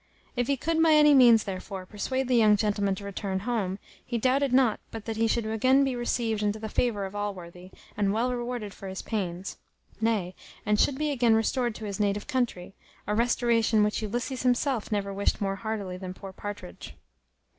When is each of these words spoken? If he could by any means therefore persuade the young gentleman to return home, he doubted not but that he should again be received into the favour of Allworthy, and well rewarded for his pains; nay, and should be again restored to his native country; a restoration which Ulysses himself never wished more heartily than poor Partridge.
If 0.35 0.47
he 0.47 0.57
could 0.57 0.81
by 0.81 0.93
any 0.93 1.13
means 1.13 1.43
therefore 1.43 1.85
persuade 1.85 2.27
the 2.27 2.35
young 2.35 2.57
gentleman 2.57 2.95
to 2.95 3.03
return 3.03 3.41
home, 3.41 3.77
he 4.03 4.17
doubted 4.17 4.51
not 4.51 4.79
but 4.89 5.05
that 5.05 5.15
he 5.15 5.27
should 5.27 5.45
again 5.45 5.83
be 5.83 5.95
received 5.95 6.41
into 6.41 6.57
the 6.57 6.69
favour 6.69 7.05
of 7.05 7.13
Allworthy, 7.15 7.69
and 7.95 8.11
well 8.11 8.33
rewarded 8.33 8.73
for 8.73 8.87
his 8.87 9.03
pains; 9.03 9.57
nay, 10.01 10.33
and 10.65 10.79
should 10.79 10.97
be 10.97 11.11
again 11.11 11.35
restored 11.35 11.75
to 11.75 11.85
his 11.85 11.99
native 11.99 12.25
country; 12.25 12.73
a 13.05 13.13
restoration 13.13 13.83
which 13.83 14.01
Ulysses 14.01 14.41
himself 14.41 14.91
never 14.91 15.13
wished 15.13 15.39
more 15.39 15.57
heartily 15.57 15.97
than 15.97 16.15
poor 16.15 16.33
Partridge. 16.33 16.95